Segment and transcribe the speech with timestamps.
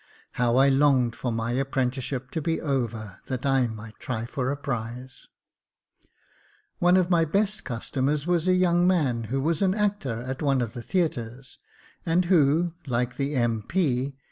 [0.31, 4.57] How I longed for my apprenticeship to be over, that I might try for a
[4.57, 5.27] prize!
[6.79, 10.59] One of my best customers was a young man, who was an actor at one
[10.59, 11.59] of the theatres,
[12.03, 14.17] and who, like the M.P.